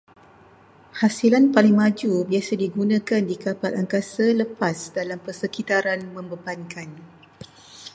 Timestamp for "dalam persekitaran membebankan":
4.97-6.89